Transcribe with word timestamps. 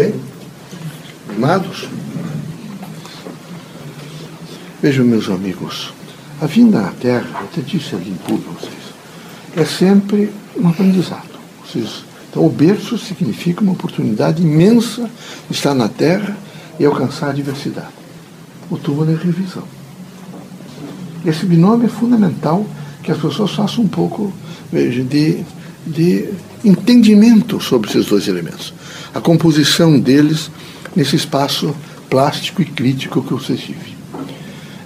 bem? 0.00 0.14
Amados? 1.36 1.86
Vejam, 4.80 5.04
meus 5.04 5.28
amigos, 5.28 5.92
a 6.40 6.46
vinda 6.46 6.86
à 6.86 6.90
Terra, 6.92 7.28
eu 7.32 7.40
até 7.40 7.60
disse 7.60 7.94
ali 7.94 8.08
em 8.08 8.14
público 8.14 8.54
vocês, 8.58 8.72
é 9.54 9.64
sempre 9.66 10.32
um 10.56 10.68
aprendizado. 10.68 11.28
Vocês, 11.62 12.02
então, 12.30 12.46
o 12.46 12.48
berço 12.48 12.96
significa 12.96 13.60
uma 13.60 13.72
oportunidade 13.72 14.42
imensa 14.42 15.10
de 15.50 15.54
estar 15.54 15.74
na 15.74 15.88
Terra 15.88 16.34
e 16.78 16.86
alcançar 16.86 17.28
a 17.28 17.34
diversidade. 17.34 17.92
O 18.70 18.78
túmulo 18.78 19.10
é 19.10 19.14
revisão. 19.14 19.64
Esse 21.26 21.44
binômio 21.44 21.84
é 21.84 21.90
fundamental 21.90 22.64
que 23.02 23.12
as 23.12 23.18
pessoas 23.18 23.50
façam 23.50 23.84
um 23.84 23.88
pouco 23.88 24.32
de, 24.72 25.44
de 25.86 26.28
entendimento 26.64 27.60
sobre 27.60 27.88
esses 27.90 28.06
dois 28.06 28.28
elementos. 28.28 28.72
A 29.14 29.20
composição 29.20 29.98
deles 29.98 30.50
nesse 30.94 31.16
espaço 31.16 31.74
plástico 32.08 32.60
e 32.60 32.64
crítico 32.64 33.22
que 33.22 33.32
vocês 33.32 33.60
vivem. 33.60 33.96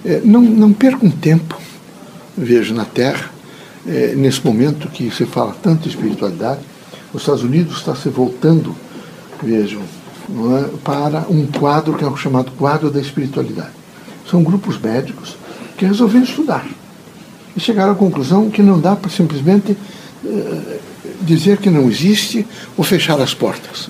É, 0.05 0.21
não, 0.23 0.41
não 0.41 0.71
percam 0.71 1.09
tempo, 1.09 1.59
vejo, 2.37 2.73
na 2.73 2.85
Terra, 2.85 3.31
é, 3.87 4.13
nesse 4.15 4.45
momento 4.45 4.87
que 4.89 5.09
se 5.11 5.25
fala 5.25 5.55
tanto 5.61 5.83
de 5.83 5.89
espiritualidade. 5.89 6.61
Os 7.13 7.21
Estados 7.21 7.43
Unidos 7.43 7.77
está 7.77 7.95
se 7.95 8.09
voltando, 8.09 8.75
vejam, 9.41 9.81
é, 9.81 10.77
para 10.83 11.25
um 11.29 11.47
quadro 11.47 11.95
que 11.95 12.03
é 12.03 12.07
o 12.07 12.15
chamado 12.15 12.51
quadro 12.51 12.89
da 12.91 12.99
espiritualidade. 12.99 13.71
São 14.29 14.43
grupos 14.43 14.79
médicos 14.79 15.35
que 15.77 15.85
resolveram 15.85 16.25
estudar 16.25 16.67
e 17.55 17.59
chegaram 17.59 17.93
à 17.93 17.95
conclusão 17.95 18.49
que 18.49 18.61
não 18.61 18.79
dá 18.79 18.95
para 18.95 19.09
simplesmente 19.09 19.77
dizer 21.21 21.57
que 21.57 21.69
não 21.69 21.89
existe 21.89 22.45
ou 22.77 22.83
fechar 22.83 23.19
as 23.19 23.33
portas. 23.33 23.89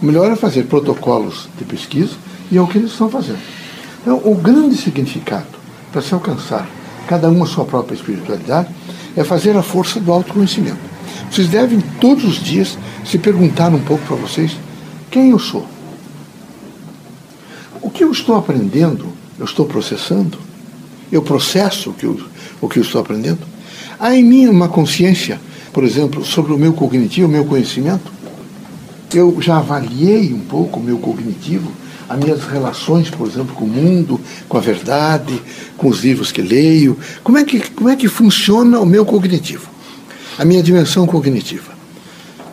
O 0.00 0.06
melhor 0.06 0.30
é 0.30 0.36
fazer 0.36 0.64
protocolos 0.64 1.48
de 1.58 1.64
pesquisa 1.64 2.14
e 2.50 2.56
é 2.56 2.60
o 2.60 2.66
que 2.66 2.78
eles 2.78 2.90
estão 2.90 3.08
fazendo. 3.08 3.40
Então, 4.02 4.20
o 4.24 4.34
grande 4.34 4.76
significado 4.76 5.46
para 5.90 6.02
se 6.02 6.12
alcançar 6.12 6.68
cada 7.06 7.30
um 7.30 7.42
a 7.42 7.46
sua 7.46 7.64
própria 7.64 7.94
espiritualidade 7.94 8.68
é 9.16 9.22
fazer 9.24 9.56
a 9.56 9.62
força 9.62 10.00
do 10.00 10.12
autoconhecimento. 10.12 10.94
Vocês 11.30 11.48
devem 11.48 11.80
todos 12.00 12.24
os 12.24 12.42
dias 12.42 12.78
se 13.04 13.18
perguntar 13.18 13.72
um 13.72 13.80
pouco 13.80 14.04
para 14.06 14.16
vocês 14.16 14.56
quem 15.10 15.30
eu 15.30 15.38
sou. 15.38 15.66
O 17.80 17.90
que 17.90 18.02
eu 18.02 18.10
estou 18.10 18.36
aprendendo, 18.36 19.08
eu 19.38 19.44
estou 19.44 19.66
processando? 19.66 20.38
Eu 21.12 21.22
processo 21.22 21.90
o 21.90 21.94
que 21.94 22.04
eu, 22.04 22.20
o 22.60 22.68
que 22.68 22.78
eu 22.78 22.82
estou 22.82 23.00
aprendendo? 23.00 23.40
Há 23.98 24.14
em 24.14 24.24
mim 24.24 24.46
uma 24.48 24.68
consciência, 24.68 25.40
por 25.74 25.82
exemplo, 25.82 26.24
sobre 26.24 26.52
o 26.52 26.56
meu 26.56 26.72
cognitivo, 26.72 27.26
o 27.26 27.30
meu 27.30 27.44
conhecimento? 27.44 28.12
Eu 29.12 29.36
já 29.40 29.58
avaliei 29.58 30.32
um 30.32 30.38
pouco 30.38 30.78
o 30.78 30.82
meu 30.82 30.98
cognitivo, 30.98 31.70
as 32.08 32.16
minhas 32.16 32.44
relações, 32.44 33.10
por 33.10 33.26
exemplo, 33.26 33.56
com 33.56 33.64
o 33.64 33.68
mundo, 33.68 34.20
com 34.48 34.56
a 34.56 34.60
verdade, 34.60 35.42
com 35.76 35.88
os 35.88 36.04
livros 36.04 36.30
que 36.30 36.40
leio. 36.40 36.96
Como 37.24 37.38
é 37.38 37.44
que, 37.44 37.58
como 37.70 37.88
é 37.88 37.96
que 37.96 38.08
funciona 38.08 38.78
o 38.78 38.86
meu 38.86 39.04
cognitivo? 39.04 39.68
A 40.38 40.44
minha 40.44 40.62
dimensão 40.62 41.08
cognitiva. 41.08 41.72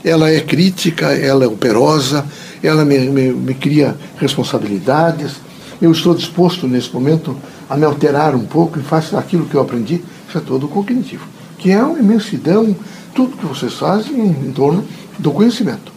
Ela 0.04 0.32
é 0.32 0.40
crítica, 0.40 1.14
ela 1.14 1.44
é 1.44 1.48
operosa, 1.48 2.26
ela 2.64 2.84
me, 2.84 2.98
me, 2.98 3.32
me 3.32 3.54
cria 3.54 3.96
responsabilidades. 4.18 5.34
Eu 5.80 5.92
estou 5.92 6.16
disposto, 6.16 6.68
nesse 6.68 6.92
momento, 6.92 7.38
a 7.70 7.78
me 7.78 7.86
alterar 7.86 8.34
um 8.34 8.46
pouco 8.46 8.80
e 8.80 8.82
faço 8.82 9.16
aquilo 9.16 9.46
que 9.46 9.54
eu 9.54 9.62
aprendi. 9.62 10.02
Isso 10.28 10.40
é 10.40 10.42
todo 10.42 10.68
cognitivo, 10.68 11.26
que 11.60 11.70
é 11.70 11.84
uma 11.84 12.00
imensidão, 12.00 12.76
tudo 13.14 13.38
que 13.38 13.45
vocês 13.45 13.73
fazem 13.73 14.28
em 14.28 14.52
torno 14.52 14.86
do 15.20 15.31
conhecimento. 15.31 15.92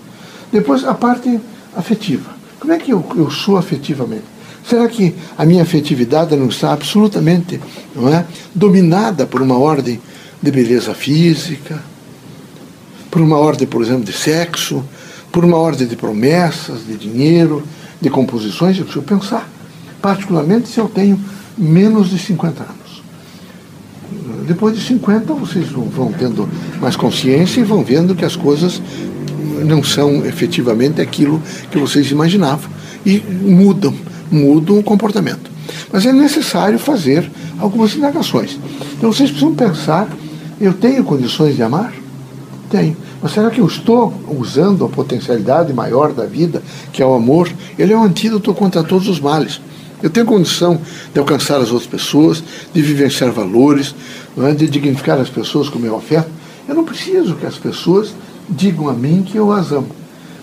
Depois, 0.53 0.85
a 0.85 0.95
parte 0.95 1.41
afetiva. 1.77 2.31
Como 2.61 2.73
é 2.73 2.79
que 2.79 2.93
eu, 2.93 3.05
eu 3.17 3.31
sou 3.31 3.57
afetivamente? 3.57 4.25
Será 4.67 4.89
que 4.89 5.15
a 5.37 5.45
minha 5.45 5.63
afetividade 5.63 6.35
não 6.35 6.49
está 6.49 6.73
absolutamente 6.73 7.61
não 7.95 8.09
é, 8.09 8.25
dominada 8.55 9.27
por 9.27 9.43
uma 9.43 9.59
ordem 9.59 10.01
de 10.41 10.51
beleza 10.51 10.95
física, 10.95 11.83
por 13.11 13.21
uma 13.21 13.37
ordem, 13.37 13.67
por 13.67 13.83
exemplo, 13.83 14.05
de 14.05 14.13
sexo, 14.13 14.83
por 15.31 15.45
uma 15.45 15.59
ordem 15.59 15.87
de 15.87 15.97
promessas, 15.97 16.87
de 16.87 16.97
dinheiro, 16.97 17.63
de 18.01 18.09
composições? 18.09 18.79
Eu 18.79 18.85
preciso 18.85 19.05
pensar, 19.05 19.49
particularmente 20.01 20.69
se 20.69 20.79
eu 20.79 20.89
tenho 20.89 21.21
menos 21.59 22.09
de 22.09 22.19
50 22.19 22.63
anos. 22.63 22.84
Depois 24.47 24.77
de 24.77 24.85
50, 24.85 25.33
vocês 25.35 25.69
vão 25.69 26.13
tendo 26.13 26.49
mais 26.81 26.97
consciência 26.97 27.61
e 27.61 27.65
vão 27.65 27.83
vendo 27.83 28.15
que 28.15 28.25
as 28.25 28.37
coisas 28.37 28.81
não 29.65 29.83
são 29.83 30.25
efetivamente 30.27 31.01
aquilo 31.01 31.41
que 31.71 31.79
vocês 31.79 32.11
imaginavam 32.11 32.71
e 33.05 33.21
mudam, 33.21 33.95
mudam 34.31 34.79
o 34.79 34.83
comportamento. 34.83 35.51
Mas 35.93 36.05
é 36.07 36.13
necessário 36.13 36.79
fazer 36.79 37.31
algumas 37.59 37.95
indagações. 37.95 38.59
Então 38.97 39.13
vocês 39.13 39.31
precisam 39.31 39.55
pensar: 39.55 40.09
eu 40.61 40.73
tenho 40.73 41.05
condições 41.05 41.57
de 41.57 41.63
amar? 41.63 41.93
Tenho. 42.71 42.97
Mas 43.23 43.33
será 43.33 43.51
que 43.51 43.61
eu 43.61 43.67
estou 43.67 44.13
usando 44.29 44.85
a 44.85 44.89
potencialidade 44.89 45.73
maior 45.73 46.13
da 46.13 46.27
vida, 46.27 46.63
que 46.93 47.03
é 47.03 47.07
o 47.07 47.15
amor? 47.15 47.51
Ele 47.79 47.93
é 47.93 47.97
um 47.97 48.03
antídoto 48.03 48.53
contra 48.53 48.83
todos 48.83 49.09
os 49.09 49.21
males. 49.21 49.61
Eu 50.05 50.11
tenho 50.11 50.27
condição 50.27 50.79
de 51.15 51.19
alcançar 51.19 51.57
as 51.63 51.71
outras 51.71 51.87
pessoas, 51.87 52.45
de 52.75 52.83
vivenciar 52.83 53.33
valores, 53.33 53.95
é? 54.37 54.53
de 54.53 54.69
dignificar 54.69 55.19
as 55.19 55.31
pessoas 55.31 55.71
com 55.71 55.79
o 55.79 55.81
meu 55.81 55.97
afeto. 55.97 56.29
Eu 56.69 56.75
não 56.75 56.85
preciso 56.85 57.35
que 57.37 57.47
as 57.47 57.57
pessoas 57.57 58.15
digam 58.47 58.91
a 58.91 58.93
mim 58.93 59.23
que 59.27 59.39
eu 59.39 59.51
as 59.51 59.73
amo. 59.73 59.89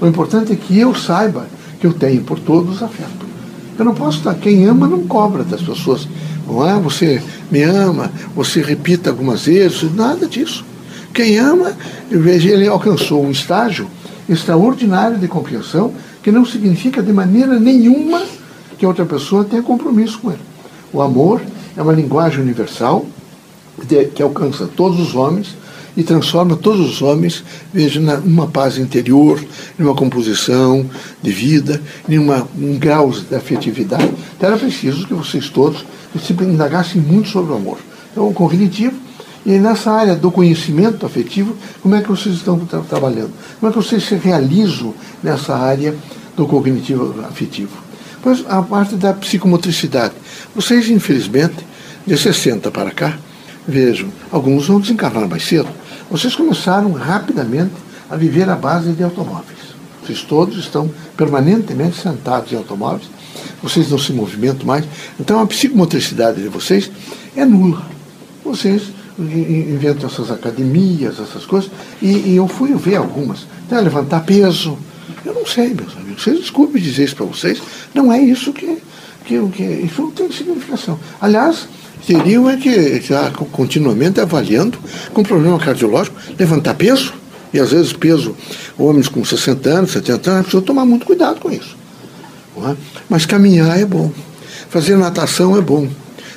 O 0.01 0.07
importante 0.07 0.51
é 0.51 0.55
que 0.55 0.79
eu 0.79 0.95
saiba 0.95 1.45
que 1.79 1.85
eu 1.85 1.94
tenho 1.94 2.23
por 2.23 2.39
todos 2.39 2.81
afeto. 2.81 3.23
Eu 3.77 3.85
não 3.85 3.94
posso 3.94 4.17
estar. 4.17 4.33
Quem 4.33 4.66
ama 4.66 4.88
não 4.88 5.05
cobra 5.05 5.44
das 5.44 5.61
pessoas. 5.61 6.07
Não 6.47 6.67
é? 6.67 6.79
Você 6.79 7.22
me 7.51 7.61
ama, 7.61 8.11
você 8.35 8.63
repita 8.63 9.11
algumas 9.11 9.45
vezes, 9.45 9.93
nada 9.93 10.25
disso. 10.25 10.66
Quem 11.13 11.38
ama, 11.38 11.78
ele 12.09 12.67
alcançou 12.67 13.23
um 13.23 13.29
estágio 13.29 13.88
extraordinário 14.28 15.19
de 15.19 15.28
compreensão 15.28 15.93
que 16.23 16.31
não 16.31 16.43
significa 16.43 17.03
de 17.03 17.13
maneira 17.13 17.59
nenhuma 17.59 18.23
que 18.81 18.86
outra 18.88 19.06
pessoa 19.06 19.46
tenha 19.46 19.62
compromisso 19.62 20.18
com 20.18 20.31
ele. 20.31 20.42
O 20.92 21.03
amor 21.03 21.40
é 21.78 21.81
uma 21.84 21.94
linguagem 21.94 22.42
universal 22.42 23.06
que 24.16 24.24
alcança 24.24 24.68
todos 24.75 25.00
os 25.00 25.14
homens 25.14 25.56
e 25.96 26.02
transforma 26.02 26.56
todos 26.56 26.90
os 26.90 27.00
homens, 27.00 27.44
veja, 27.72 28.00
numa 28.00 28.47
paz 28.47 28.80
interior, 28.80 29.40
numa 29.78 29.94
composição 29.94 30.84
de 31.22 31.31
vida, 31.31 31.80
em 32.09 32.18
um 32.18 32.80
grau 32.80 33.12
de 33.12 33.36
afetividade. 33.36 34.12
Então 34.36 34.50
era 34.50 34.58
preciso 34.58 35.06
que 35.06 35.14
vocês 35.14 35.47
todos 35.47 35.86
se 36.20 36.34
indagassem 36.34 37.00
muito 37.00 37.30
sobre 37.30 37.53
o 37.53 37.58
amor. 37.58 37.78
Então, 38.12 38.28
o 38.28 38.34
cognitivo, 38.34 38.96
e 39.46 39.59
nessa 39.59 39.91
área 39.91 40.16
do 40.16 40.31
conhecimento 40.31 41.06
afetivo, 41.06 41.56
como 41.84 41.94
é 41.94 42.02
que 42.02 42.09
vocês 42.09 42.34
estão 42.34 42.58
tra 42.66 42.80
trabalhando? 42.80 43.30
Como 43.59 43.70
é 43.70 43.75
que 43.75 43.78
vocês 43.78 44.03
se 44.03 44.16
realizam 44.16 44.91
nessa 45.22 45.56
área 45.56 45.96
do 46.36 46.47
cognitivo 46.47 47.14
afetivo? 47.30 47.91
Pois 48.22 48.44
a 48.48 48.62
parte 48.62 48.96
da 48.96 49.14
psicomotricidade. 49.14 50.14
Vocês, 50.56 50.90
infelizmente, 50.90 51.66
de 52.06 52.18
60 52.18 52.70
para 52.72 52.92
cá, 52.92 53.18
vejam, 53.68 54.09
alguns 54.32 54.68
vão 54.68 54.80
desencarnar 54.80 55.28
mais 55.28 55.44
cedo, 55.44 55.70
vocês 56.09 56.36
começaram 56.36 56.92
rapidamente 56.94 57.74
a 58.09 58.16
viver 58.16 58.50
à 58.50 58.56
base 58.56 58.92
de 58.92 59.04
automóveis. 59.04 59.59
Vocês 60.04 60.22
todos 60.24 60.58
estão 60.58 60.92
permanentemente 61.16 61.98
sentados 61.98 62.52
em 62.52 62.58
automóveis, 62.58 63.09
vocês 63.62 63.90
não 63.90 63.98
se 63.98 64.12
movimentam 64.12 64.66
mais. 64.66 64.86
Então 65.20 65.40
a 65.40 65.48
psicomotricidade 65.48 66.42
de 66.42 66.50
vocês 66.50 66.92
é 67.36 67.46
nula. 67.46 67.86
Vocês 68.44 68.84
inventam 69.20 70.09
essas 70.09 70.32
academias, 70.32 71.20
essas 71.20 71.46
coisas, 71.46 71.70
e, 72.02 72.08
e 72.08 72.36
eu 72.36 72.48
fui 72.48 72.74
ver 72.74 72.96
algumas. 72.96 73.46
Então, 73.66 73.82
levantar 73.82 74.22
peso. 74.22 74.78
Eu 75.25 75.33
não 75.33 75.45
sei, 75.45 75.73
meus 75.73 75.95
amigos. 75.95 76.23
Vocês 76.23 76.39
desculpem 76.39 76.81
dizer 76.81 77.05
isso 77.05 77.16
para 77.16 77.25
vocês. 77.25 77.61
Não 77.93 78.11
é 78.11 78.22
isso 78.22 78.53
que, 78.53 78.78
que, 79.25 79.40
que. 79.49 79.63
Isso 79.63 80.02
não 80.02 80.11
tem 80.11 80.31
significação. 80.31 80.99
Aliás, 81.19 81.67
teriam 82.05 82.49
é 82.49 82.58
que 82.58 82.69
estar 82.69 83.31
continuamente 83.31 84.19
avaliando 84.19 84.78
com 85.13 85.23
problema 85.23 85.59
cardiológico, 85.59 86.16
levantar 86.37 86.75
peso, 86.75 87.13
e 87.53 87.59
às 87.59 87.72
vezes 87.72 87.93
peso, 87.93 88.35
homens 88.78 89.08
com 89.08 89.23
60 89.23 89.69
anos, 89.69 89.91
70 89.91 90.29
anos, 90.29 90.41
precisa 90.43 90.63
tomar 90.63 90.85
muito 90.85 91.05
cuidado 91.05 91.40
com 91.40 91.52
isso. 91.52 91.78
É? 92.57 92.75
Mas 93.09 93.25
caminhar 93.25 93.79
é 93.79 93.85
bom, 93.85 94.11
fazer 94.69 94.97
natação 94.97 95.57
é 95.57 95.61
bom. 95.61 95.87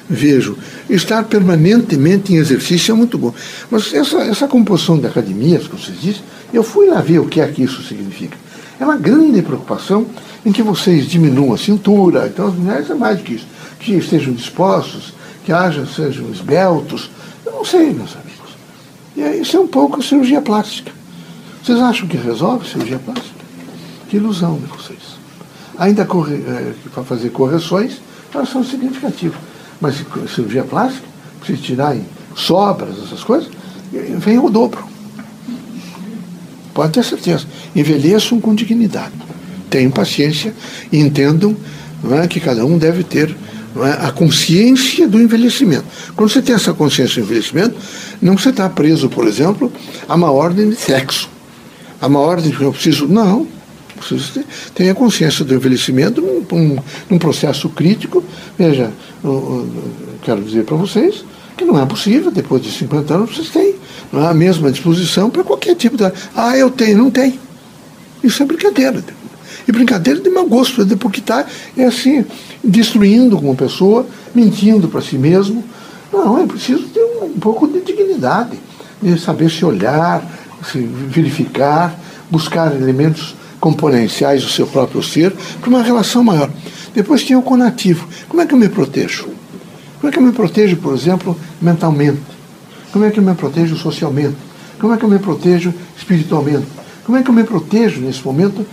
Vejo, 0.08 0.58
estar 0.88 1.24
permanentemente 1.24 2.32
em 2.32 2.36
exercício 2.36 2.92
é 2.92 2.94
muito 2.94 3.16
bom. 3.16 3.32
Mas 3.70 3.92
essa, 3.94 4.18
essa 4.18 4.46
composição 4.46 4.98
de 4.98 5.06
academias 5.06 5.66
que 5.66 5.76
vocês 5.76 5.98
dizem, 5.98 6.22
eu 6.52 6.62
fui 6.62 6.88
lá 6.88 7.00
ver 7.00 7.20
o 7.20 7.26
que 7.26 7.40
é 7.40 7.46
que 7.48 7.62
isso 7.62 7.82
significa. 7.82 8.36
É 8.78 8.84
uma 8.84 8.96
grande 8.96 9.40
preocupação 9.42 10.06
em 10.44 10.52
que 10.52 10.62
vocês 10.62 11.06
diminuam 11.06 11.54
a 11.54 11.58
cintura, 11.58 12.26
então 12.26 12.48
as 12.48 12.54
mulheres 12.54 12.90
é 12.90 12.94
mais 12.94 13.18
do 13.18 13.24
que 13.24 13.34
isso, 13.34 13.46
que 13.78 13.92
estejam 13.94 14.32
dispostos 14.32 15.14
que 15.44 15.52
haja, 15.52 15.86
sejam 15.86 16.30
esbeltos. 16.30 17.10
Eu 17.44 17.52
não 17.52 17.64
sei, 17.64 17.92
meus 17.92 18.16
amigos. 18.16 18.56
E 19.16 19.20
isso 19.40 19.56
é 19.56 19.60
um 19.60 19.66
pouco 19.66 20.02
cirurgia 20.02 20.40
plástica. 20.40 20.90
Vocês 21.62 21.78
acham 21.78 22.08
que 22.08 22.16
resolve 22.16 22.68
cirurgia 22.68 22.98
plástica? 22.98 23.44
Que 24.08 24.16
ilusão 24.16 24.58
de 24.58 24.66
vocês. 24.66 25.18
ainda 25.78 26.04
corre, 26.04 26.34
é, 26.34 26.72
para 26.92 27.02
fazer 27.04 27.30
correções, 27.30 28.00
elas 28.34 28.48
são 28.48 28.64
significativas. 28.64 29.38
Mas 29.80 29.96
cirurgia 30.34 30.64
plástica, 30.64 31.06
precisa 31.40 31.62
tirar 31.62 31.96
em 31.96 32.04
sobras, 32.34 32.96
essas 33.02 33.22
coisas, 33.22 33.50
vem 34.18 34.38
o 34.38 34.50
dobro. 34.50 34.93
Pode 36.74 36.92
ter 36.92 37.04
certeza. 37.04 37.46
Envelheçam 37.74 38.40
com 38.40 38.54
dignidade. 38.54 39.14
Tenham 39.70 39.92
paciência 39.92 40.52
e 40.92 40.98
entendam 40.98 41.56
é, 42.10 42.26
que 42.26 42.40
cada 42.40 42.66
um 42.66 42.76
deve 42.76 43.04
ter 43.04 43.34
é, 43.76 44.06
a 44.06 44.10
consciência 44.10 45.08
do 45.08 45.20
envelhecimento. 45.20 45.84
Quando 46.16 46.30
você 46.30 46.42
tem 46.42 46.54
essa 46.54 46.74
consciência 46.74 47.22
do 47.22 47.26
envelhecimento, 47.26 47.76
não 48.20 48.36
você 48.36 48.50
está 48.50 48.68
preso, 48.68 49.08
por 49.08 49.26
exemplo, 49.26 49.72
a 50.08 50.14
uma 50.16 50.30
ordem 50.32 50.68
de 50.68 50.76
sexo. 50.76 51.30
A 52.00 52.08
uma 52.08 52.18
ordem 52.18 52.50
que 52.50 52.60
eu 52.60 52.72
preciso. 52.72 53.06
Não. 53.06 53.46
Você 54.10 54.44
tem 54.74 54.90
a 54.90 54.94
consciência 54.94 55.44
do 55.44 55.54
envelhecimento 55.54 56.20
num, 56.20 56.44
num, 56.50 56.78
num 57.08 57.18
processo 57.18 57.68
crítico. 57.68 58.22
Veja, 58.58 58.92
eu, 59.22 59.30
eu 59.30 60.14
quero 60.22 60.42
dizer 60.42 60.64
para 60.64 60.76
vocês 60.76 61.24
que 61.56 61.64
não 61.64 61.80
é 61.80 61.86
possível, 61.86 62.32
depois 62.32 62.62
de 62.62 62.70
50 62.70 63.14
anos, 63.14 63.36
vocês 63.36 63.50
têm 63.50 63.76
a 64.12 64.34
mesma 64.34 64.70
disposição 64.70 65.30
para 65.30 65.44
qualquer 65.44 65.74
tipo 65.74 65.96
de. 65.96 66.04
Ah, 66.34 66.56
eu 66.56 66.70
tenho, 66.70 66.98
não 66.98 67.10
tem. 67.10 67.38
Isso 68.22 68.42
é 68.42 68.46
brincadeira. 68.46 69.04
E 69.66 69.72
brincadeira 69.72 70.20
de 70.20 70.30
mau 70.30 70.46
gosto, 70.46 70.84
porque 70.96 71.20
está 71.20 71.46
é 71.76 71.84
assim, 71.84 72.24
destruindo 72.62 73.36
como 73.36 73.54
pessoa, 73.56 74.06
mentindo 74.34 74.88
para 74.88 75.00
si 75.00 75.16
mesmo. 75.16 75.64
Não, 76.12 76.42
é 76.42 76.46
preciso 76.46 76.84
ter 76.84 77.02
um, 77.02 77.24
um 77.24 77.38
pouco 77.40 77.66
de 77.66 77.80
dignidade, 77.80 78.58
de 79.02 79.18
saber 79.18 79.50
se 79.50 79.64
olhar, 79.64 80.22
se 80.70 80.78
verificar, 80.78 81.98
buscar 82.30 82.74
elementos 82.74 83.34
componenciais 83.58 84.42
do 84.42 84.50
seu 84.50 84.66
próprio 84.66 85.02
ser 85.02 85.32
para 85.60 85.70
uma 85.70 85.82
relação 85.82 86.22
maior. 86.22 86.50
Depois 86.94 87.24
tem 87.24 87.34
o 87.36 87.42
conativo. 87.42 88.06
Como 88.28 88.42
é 88.42 88.46
que 88.46 88.54
eu 88.54 88.58
me 88.58 88.68
protejo? 88.68 89.28
Como 89.98 90.08
é 90.08 90.12
que 90.12 90.18
eu 90.18 90.22
me 90.22 90.32
protejo, 90.32 90.76
por 90.76 90.94
exemplo, 90.94 91.38
mentalmente? 91.60 92.20
Como 92.94 93.04
é 93.04 93.10
que 93.10 93.18
eu 93.18 93.24
me 93.24 93.34
protejo 93.34 93.76
socialmente? 93.76 94.36
Como 94.78 94.94
é 94.94 94.96
que 94.96 95.04
eu 95.04 95.08
me 95.08 95.18
protejo 95.18 95.74
espiritualmente? 95.98 96.64
Como 97.04 97.18
é 97.18 97.24
que 97.24 97.28
eu 97.28 97.34
me 97.34 97.42
protejo 97.42 98.00
nesse 98.00 98.24
momento 98.24 98.64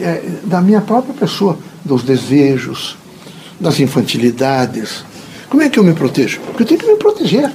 é, 0.00 0.20
da 0.42 0.60
minha 0.60 0.80
própria 0.80 1.14
pessoa, 1.14 1.56
dos 1.84 2.02
desejos, 2.02 2.98
das 3.60 3.78
infantilidades. 3.78 5.04
Como 5.48 5.62
é 5.62 5.68
que 5.68 5.78
eu 5.78 5.84
me 5.84 5.94
protejo? 5.94 6.40
Porque 6.40 6.64
eu 6.64 6.66
tenho 6.66 6.80
que 6.80 6.86
me 6.86 6.96
proteger. 6.96 7.52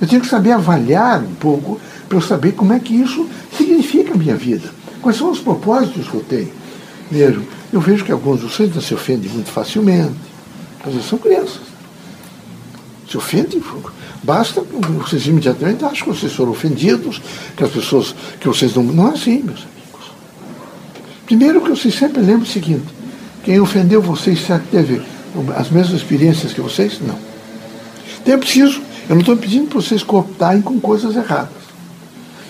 Eu 0.00 0.08
tenho 0.08 0.22
que 0.22 0.28
saber 0.28 0.52
avaliar 0.52 1.20
um 1.20 1.34
pouco 1.34 1.78
para 2.08 2.16
eu 2.16 2.22
saber 2.22 2.52
como 2.52 2.72
é 2.72 2.78
que 2.78 2.94
isso 2.94 3.28
significa 3.54 4.14
a 4.14 4.16
minha 4.16 4.36
vida. 4.36 4.70
Quais 5.02 5.18
são 5.18 5.30
os 5.30 5.38
propósitos 5.38 6.08
que 6.08 6.14
eu 6.14 6.24
tenho. 6.24 6.50
Vejo, 7.10 7.42
eu 7.70 7.80
vejo 7.82 8.06
que 8.06 8.12
alguns 8.12 8.40
de 8.40 8.46
vocês 8.46 8.72
se 8.82 8.94
ofendem 8.94 9.30
muito 9.30 9.50
facilmente. 9.50 10.14
Às 10.82 10.94
vezes 10.94 11.10
são 11.10 11.18
crianças. 11.18 11.60
Se 13.06 13.18
ofendem, 13.18 13.62
basta 14.22 14.60
vocês 14.60 15.26
imediatamente 15.26 15.84
acham 15.84 16.08
que 16.08 16.18
vocês 16.18 16.32
foram 16.32 16.52
ofendidos, 16.52 17.20
que 17.56 17.64
as 17.64 17.70
pessoas, 17.70 18.14
que 18.40 18.48
vocês 18.48 18.74
não. 18.74 18.82
Não 18.82 19.08
é 19.08 19.12
assim, 19.12 19.42
meus 19.42 19.60
amigos. 19.60 20.12
Primeiro 21.26 21.60
que 21.60 21.70
vocês 21.70 21.94
sempre 21.94 22.20
lembrem 22.20 22.42
o 22.42 22.46
seguinte, 22.46 22.86
quem 23.44 23.60
ofendeu 23.60 24.00
vocês 24.00 24.44
será 24.44 24.58
que 24.58 24.68
teve 24.68 25.02
as 25.56 25.70
mesmas 25.70 26.00
experiências 26.00 26.52
que 26.52 26.60
vocês? 26.60 27.00
Não. 27.00 27.18
Então 28.20 28.34
é 28.34 28.36
preciso, 28.36 28.80
eu 29.08 29.14
não 29.14 29.20
estou 29.20 29.36
pedindo 29.36 29.68
para 29.68 29.80
vocês 29.80 30.02
cooptarem 30.02 30.62
com 30.62 30.80
coisas 30.80 31.16
erradas. 31.16 31.58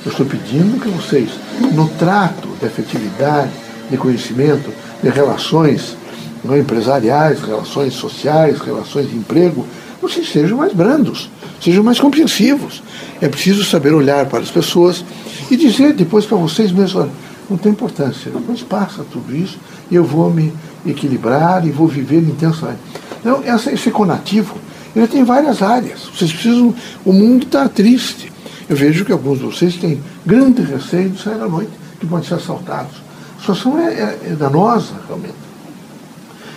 Eu 0.05 0.13
estou 0.13 0.27
pedindo 0.27 0.81
que 0.81 0.89
vocês, 0.89 1.31
no 1.73 1.89
trato 1.91 2.49
de 2.61 2.67
efetividade, 2.67 3.51
de 3.91 3.97
conhecimento, 3.97 4.73
de 5.03 5.09
relações 5.09 5.97
não, 6.45 6.57
empresariais, 6.57 7.41
relações 7.41 7.95
sociais, 7.95 8.61
relações 8.61 9.11
de 9.11 9.17
emprego, 9.17 9.67
vocês 10.01 10.31
sejam 10.31 10.59
mais 10.59 10.73
brandos, 10.73 11.29
sejam 11.61 11.83
mais 11.83 11.99
compreensivos. 11.99 12.83
É 13.21 13.29
preciso 13.29 13.65
saber 13.65 13.93
olhar 13.93 14.27
para 14.27 14.41
as 14.41 14.51
pessoas 14.51 15.05
e 15.51 15.57
dizer 15.57 15.95
depois 15.95 16.27
para 16.27 16.37
vocês 16.37 16.73
mesmos, 16.73 17.09
não 17.49 17.57
tem 17.57 17.73
importância. 17.73 18.31
Depois 18.31 18.63
passa 18.63 19.05
tudo 19.11 19.35
isso 19.35 19.59
e 19.91 19.95
eu 19.95 20.05
vou 20.05 20.31
me 20.31 20.53
equilibrar 20.87 21.67
e 21.67 21.71
vou 21.71 21.89
viver 21.89 22.19
intensamente. 22.19 22.81
Então, 23.21 23.43
essa, 23.45 23.73
esse 23.73 23.91
conativo, 23.91 24.57
ele 24.95 25.07
tem 25.07 25.25
várias 25.25 25.63
áreas. 25.63 26.09
Vocês 26.15 26.33
precisam. 26.33 26.75
O 27.05 27.13
mundo 27.13 27.45
está 27.45 27.69
triste. 27.69 28.33
Eu 28.69 28.77
vejo 28.77 29.05
que 29.05 29.13
alguns 29.13 29.39
de 29.39 29.45
vocês 29.45 29.77
têm 29.77 30.01
grande 30.27 30.63
receio 30.63 31.11
de 31.11 31.23
sair 31.23 31.41
à 31.41 31.49
noite, 31.49 31.71
que 31.99 32.07
podem 32.07 32.27
ser 32.27 32.35
assaltados. 32.35 32.97
A 33.37 33.41
situação 33.41 33.79
é, 33.79 33.95
é, 33.95 34.19
é 34.31 34.37
danosa, 34.39 34.93
realmente. 35.07 35.35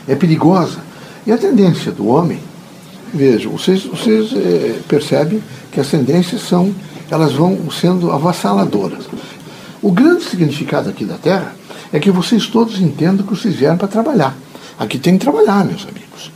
É 0.07 0.15
perigosa. 0.15 0.79
E 1.25 1.31
a 1.31 1.37
tendência 1.37 1.91
do 1.91 2.07
homem, 2.07 2.39
vejam, 3.13 3.51
vocês, 3.51 3.83
vocês 3.83 4.31
é, 4.33 4.79
percebem 4.87 5.41
que 5.71 5.79
as 5.79 5.87
tendências 5.89 6.41
são, 6.41 6.73
elas 7.09 7.33
vão 7.33 7.69
sendo 7.71 8.11
avassaladoras. 8.11 9.05
O 9.81 9.91
grande 9.91 10.23
significado 10.23 10.89
aqui 10.89 11.05
da 11.05 11.15
Terra 11.15 11.55
é 11.91 11.99
que 11.99 12.11
vocês 12.11 12.47
todos 12.47 12.79
entendam 12.79 13.25
que 13.25 13.35
vocês 13.35 13.55
vieram 13.55 13.77
para 13.77 13.87
trabalhar. 13.87 14.35
Aqui 14.79 14.97
tem 14.97 15.17
que 15.17 15.23
trabalhar, 15.23 15.65
meus 15.65 15.83
amigos. 15.83 16.31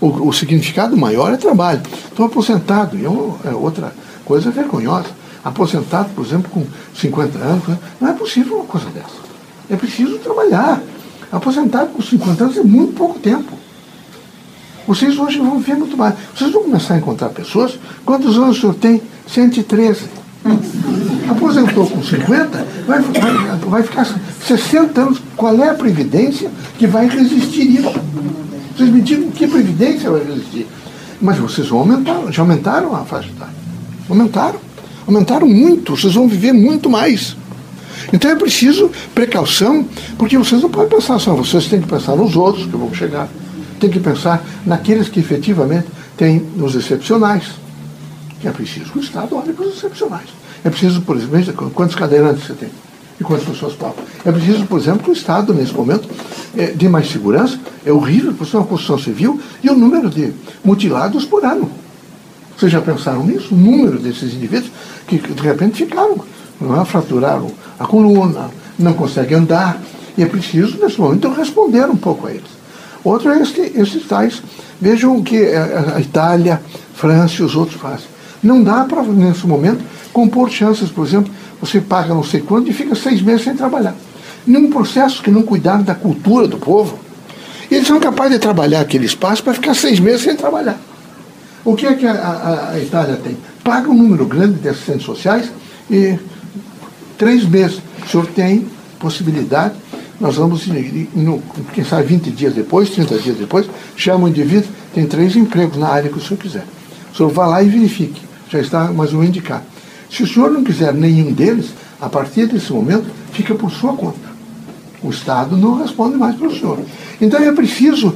O, 0.00 0.28
o 0.28 0.32
significado 0.32 0.96
maior 0.96 1.32
é 1.32 1.36
trabalho. 1.36 1.82
Estou 2.08 2.26
aposentado, 2.26 2.96
e 2.96 3.04
é, 3.04 3.50
é 3.50 3.54
outra 3.54 3.92
coisa 4.24 4.50
vergonhosa. 4.50 5.08
Aposentado, 5.44 6.10
por 6.14 6.24
exemplo, 6.24 6.50
com 6.50 6.66
50 6.94 7.38
anos, 7.38 7.68
né? 7.68 7.78
não 8.00 8.08
é 8.08 8.12
possível 8.12 8.56
uma 8.56 8.64
coisa 8.64 8.88
dessa. 8.90 9.26
É 9.70 9.76
preciso 9.76 10.18
trabalhar. 10.18 10.82
Aposentado 11.30 11.90
com 11.90 12.02
50 12.02 12.44
anos 12.44 12.56
é 12.56 12.62
muito 12.62 12.94
pouco 12.94 13.18
tempo. 13.18 13.52
Vocês 14.86 15.18
hoje 15.18 15.38
vão 15.38 15.58
ver 15.58 15.74
muito 15.74 15.96
mais. 15.96 16.14
Vocês 16.34 16.52
vão 16.52 16.64
começar 16.64 16.94
a 16.94 16.98
encontrar 16.98 17.28
pessoas. 17.30 17.78
Quantos 18.04 18.36
anos 18.36 18.58
o 18.58 18.60
senhor 18.60 18.74
tem? 18.74 19.02
113. 19.26 20.02
Aposentou 21.28 21.86
com 21.88 22.02
50, 22.02 22.66
vai, 22.86 23.00
vai, 23.00 23.56
vai 23.58 23.82
ficar 23.82 24.06
60 24.46 25.00
anos. 25.00 25.22
Qual 25.36 25.60
é 25.60 25.70
a 25.70 25.74
previdência 25.74 26.50
que 26.78 26.86
vai 26.86 27.08
resistir 27.08 27.80
isso? 27.80 28.00
Vocês 28.76 28.90
me 28.90 29.00
digam 29.00 29.30
que 29.30 29.46
previdência 29.46 30.10
vai 30.10 30.22
resistir. 30.24 30.66
Mas 31.20 31.38
vocês 31.38 31.68
vão 31.68 31.80
aumentar, 31.80 32.30
já 32.30 32.42
aumentaram 32.42 32.94
a 32.94 33.04
faixa 33.04 33.28
etária. 33.28 33.54
Aumentaram. 34.08 34.60
Aumentaram 35.06 35.48
muito, 35.48 35.96
vocês 35.96 36.14
vão 36.14 36.28
viver 36.28 36.52
muito 36.52 36.90
mais. 36.90 37.36
Então 38.12 38.30
é 38.30 38.36
preciso 38.36 38.90
precaução, 39.14 39.84
porque 40.18 40.36
vocês 40.36 40.62
não 40.62 40.68
podem 40.68 40.90
pensar 40.90 41.18
só, 41.18 41.34
vocês 41.34 41.66
têm 41.66 41.80
que 41.80 41.88
pensar 41.88 42.16
nos 42.16 42.36
outros 42.36 42.66
que 42.66 42.76
vão 42.76 42.92
chegar. 42.92 43.28
Tem 43.78 43.90
que 43.90 44.00
pensar 44.00 44.44
naqueles 44.64 45.08
que 45.08 45.20
efetivamente 45.20 45.86
têm 46.16 46.46
os 46.58 46.74
excepcionais. 46.74 47.52
É 48.44 48.50
preciso 48.50 48.92
que 48.92 48.98
o 48.98 49.02
Estado 49.02 49.36
olhe 49.36 49.52
para 49.52 49.66
os 49.66 49.76
excepcionais. 49.76 50.28
É 50.64 50.70
preciso, 50.70 51.02
por 51.02 51.16
exemplo, 51.16 51.70
quantos 51.70 51.94
cadeirantes 51.94 52.44
você 52.44 52.54
tem? 52.54 52.68
E 53.18 53.24
quantas 53.24 53.46
pessoas 53.46 53.74
topam? 53.74 54.04
É 54.24 54.32
preciso, 54.32 54.66
por 54.66 54.78
exemplo, 54.78 55.04
que 55.04 55.10
o 55.10 55.12
Estado, 55.12 55.54
nesse 55.54 55.72
momento, 55.72 56.08
é, 56.56 56.66
dê 56.72 56.88
mais 56.88 57.10
segurança. 57.10 57.58
É 57.84 57.92
horrível, 57.92 58.34
por 58.34 58.46
ser 58.46 58.58
uma 58.58 58.66
construção 58.66 58.98
civil, 58.98 59.40
e 59.62 59.70
o 59.70 59.74
número 59.74 60.10
de 60.10 60.32
mutilados 60.64 61.24
por 61.24 61.44
ano. 61.44 61.70
Vocês 62.56 62.72
já 62.72 62.80
pensaram 62.80 63.24
nisso? 63.24 63.54
O 63.54 63.56
número 63.56 63.98
desses 63.98 64.34
indivíduos 64.34 64.70
que, 65.06 65.18
de 65.18 65.42
repente, 65.42 65.84
ficaram, 65.84 66.18
não 66.60 66.80
é? 66.80 66.84
fraturaram 66.84 67.50
a 67.78 67.86
coluna, 67.86 68.50
não 68.78 68.92
conseguem 68.92 69.38
andar. 69.38 69.80
E 70.16 70.22
é 70.22 70.26
preciso, 70.26 70.78
nesse 70.78 70.98
momento, 70.98 71.28
responder 71.28 71.84
um 71.84 71.96
pouco 71.96 72.26
a 72.26 72.30
eles. 72.30 72.55
Outro 73.04 73.30
é 73.30 73.40
este, 73.40 73.60
esses 73.74 74.06
tais. 74.06 74.42
Vejam 74.80 75.16
o 75.16 75.22
que 75.22 75.46
a 75.46 76.00
Itália, 76.00 76.60
França 76.94 77.42
e 77.42 77.44
os 77.44 77.54
outros 77.54 77.80
fazem. 77.80 78.06
Não 78.42 78.62
dá 78.62 78.84
para, 78.84 79.02
nesse 79.02 79.46
momento, 79.46 79.82
compor 80.12 80.50
chances, 80.50 80.90
por 80.90 81.06
exemplo, 81.06 81.32
você 81.60 81.80
paga 81.80 82.14
não 82.14 82.22
sei 82.22 82.40
quanto 82.40 82.70
e 82.70 82.72
fica 82.72 82.94
seis 82.94 83.22
meses 83.22 83.42
sem 83.42 83.56
trabalhar. 83.56 83.94
Num 84.46 84.70
processo 84.70 85.22
que 85.22 85.30
não 85.30 85.42
cuidar 85.42 85.82
da 85.82 85.94
cultura 85.94 86.46
do 86.46 86.58
povo, 86.58 86.98
eles 87.70 87.86
são 87.86 87.98
capazes 87.98 88.34
de 88.34 88.38
trabalhar 88.38 88.80
aquele 88.80 89.06
espaço 89.06 89.42
para 89.42 89.54
ficar 89.54 89.74
seis 89.74 89.98
meses 89.98 90.22
sem 90.22 90.36
trabalhar. 90.36 90.78
O 91.64 91.74
que 91.74 91.86
é 91.86 91.94
que 91.94 92.06
a, 92.06 92.12
a, 92.12 92.70
a 92.72 92.78
Itália 92.78 93.16
tem? 93.16 93.36
Paga 93.64 93.90
um 93.90 93.94
número 93.94 94.24
grande 94.24 94.60
de 94.60 94.68
assistentes 94.68 95.04
sociais 95.04 95.50
e 95.90 96.16
três 97.18 97.44
meses. 97.44 97.80
O 98.04 98.08
senhor 98.08 98.26
tem 98.28 98.68
possibilidade, 99.00 99.74
nós 100.20 100.36
vamos, 100.36 100.66
no, 101.14 101.42
quem 101.74 101.84
sabe 101.84 102.04
20 102.04 102.30
dias 102.30 102.54
depois, 102.54 102.90
30 102.90 103.18
dias 103.18 103.36
depois, 103.36 103.66
chama 103.96 104.24
o 104.24 104.28
indivíduo, 104.28 104.68
tem 104.94 105.06
três 105.06 105.36
empregos 105.36 105.76
na 105.76 105.88
área 105.88 106.10
que 106.10 106.18
o 106.18 106.22
senhor 106.22 106.38
quiser. 106.38 106.64
O 107.12 107.16
senhor 107.16 107.30
vá 107.30 107.46
lá 107.46 107.62
e 107.62 107.68
verifique, 107.68 108.22
já 108.50 108.58
está 108.58 108.92
mais 108.92 109.12
um 109.12 109.22
indicado. 109.22 109.64
Se 110.10 110.22
o 110.22 110.26
senhor 110.26 110.50
não 110.50 110.64
quiser 110.64 110.94
nenhum 110.94 111.32
deles, 111.32 111.66
a 112.00 112.08
partir 112.08 112.46
desse 112.46 112.72
momento, 112.72 113.06
fica 113.32 113.54
por 113.54 113.70
sua 113.70 113.92
conta. 113.94 114.26
O 115.02 115.10
Estado 115.10 115.56
não 115.56 115.78
responde 115.78 116.16
mais 116.16 116.34
para 116.36 116.48
o 116.48 116.54
senhor. 116.54 116.78
Então 117.20 117.40
é 117.40 117.52
preciso 117.52 118.14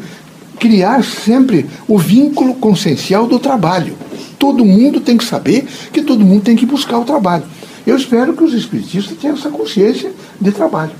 criar 0.59 1.02
sempre 1.04 1.66
o 1.88 1.99
vínculo 1.99 2.54
consciencial 2.54 3.26
do 3.26 3.38
trabalho. 3.38 3.95
Todo 4.38 4.64
mundo 4.64 5.00
tem 5.00 5.16
que 5.16 5.25
saber 5.25 5.66
que 5.92 6.02
todo 6.02 6.25
mundo 6.25 6.42
tem 6.42 6.57
que 6.57 6.66
buscar 6.66 6.99
o 6.99 7.04
trabalho. 7.04 7.45
Eu 7.87 7.97
espero 7.97 8.35
que 8.35 8.45
os 8.45 8.54
espiritistas 8.54 9.16
tenham 9.19 9.37
essa 9.37 9.50
consciência 9.50 10.12
de 10.40 10.52
trabalho. 10.52 10.92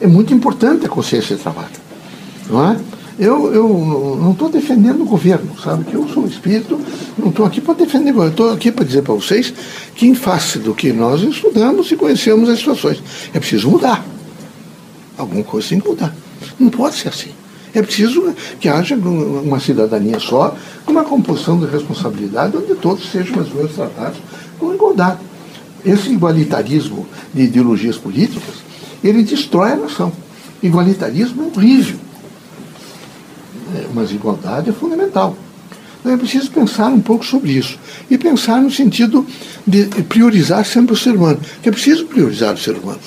É 0.00 0.06
muito 0.06 0.34
importante 0.34 0.86
a 0.86 0.88
consciência 0.88 1.36
de 1.36 1.42
trabalho. 1.42 1.68
Não 2.48 2.72
é? 2.72 2.76
Eu, 3.18 3.54
eu 3.54 4.18
não 4.20 4.32
estou 4.32 4.48
defendendo 4.48 5.02
o 5.02 5.04
governo, 5.04 5.56
sabe? 5.62 5.84
Que 5.84 5.94
eu 5.94 6.08
sou 6.08 6.26
espírito, 6.26 6.80
não 7.16 7.28
estou 7.28 7.46
aqui 7.46 7.60
para 7.60 7.74
defender 7.74 8.10
o 8.10 8.14
governo, 8.14 8.32
estou 8.32 8.50
aqui 8.50 8.72
para 8.72 8.84
dizer 8.84 9.02
para 9.02 9.14
vocês 9.14 9.54
que, 9.94 10.06
em 10.06 10.14
face 10.14 10.58
do 10.58 10.74
que 10.74 10.92
nós 10.92 11.22
estudamos 11.22 11.90
e 11.92 11.96
conhecemos 11.96 12.48
as 12.48 12.58
situações, 12.58 13.00
é 13.32 13.38
preciso 13.38 13.70
mudar. 13.70 14.04
Alguma 15.16 15.44
coisa 15.44 15.68
tem 15.68 15.78
que 15.78 15.88
mudar. 15.88 16.14
Não 16.58 16.70
pode 16.70 16.96
ser 16.96 17.08
assim. 17.08 17.30
É 17.72 17.82
preciso 17.82 18.34
que 18.58 18.68
haja 18.68 18.96
uma 18.96 19.60
cidadania 19.60 20.18
só, 20.18 20.56
uma 20.86 21.04
composição 21.04 21.58
de 21.58 21.66
responsabilidade, 21.66 22.56
onde 22.56 22.74
todos 22.76 23.10
sejam 23.10 23.36
mais 23.36 23.48
ou 23.50 23.56
menos 23.56 23.74
tratados 23.74 24.18
com 24.58 24.74
igualdade. 24.74 25.18
Esse 25.84 26.10
igualitarismo 26.10 27.06
de 27.32 27.42
ideologias 27.42 27.96
políticas, 27.96 28.54
ele 29.04 29.22
destrói 29.22 29.72
a 29.72 29.76
nação. 29.76 30.12
Igualitarismo 30.62 31.42
é 31.42 31.46
horrível 31.46 31.98
é, 33.74 33.86
mas 33.92 34.12
igualdade 34.12 34.70
é 34.70 34.72
fundamental. 34.72 35.36
Então 36.00 36.12
é 36.12 36.16
preciso 36.16 36.50
pensar 36.50 36.88
um 36.88 37.00
pouco 37.00 37.24
sobre 37.24 37.52
isso. 37.52 37.78
E 38.10 38.16
pensar 38.16 38.60
no 38.60 38.70
sentido 38.70 39.26
de 39.66 39.86
priorizar 40.04 40.64
sempre 40.64 40.92
o 40.92 40.96
ser 40.96 41.16
humano. 41.16 41.40
Que 41.62 41.68
é 41.68 41.72
preciso 41.72 42.06
priorizar 42.06 42.54
o 42.54 42.58
ser 42.58 42.76
humano. 42.76 43.00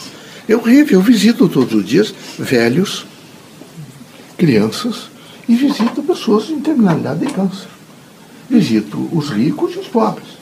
Eu, 0.48 0.62
eu 0.68 1.01
visito 1.01 1.48
todos 1.48 1.74
os 1.74 1.86
dias 1.86 2.13
velhos, 2.39 3.06
crianças, 4.38 5.10
e 5.48 5.56
visito 5.56 6.01
pessoas 6.04 6.50
em 6.50 6.60
terminalidade 6.60 7.25
de 7.25 7.32
câncer. 7.32 7.68
Visito 8.50 9.10
os 9.12 9.30
ricos 9.30 9.75
e 9.75 9.80
os 9.80 9.88
pobres. 9.88 10.37